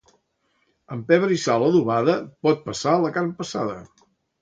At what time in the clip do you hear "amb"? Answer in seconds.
0.95-1.05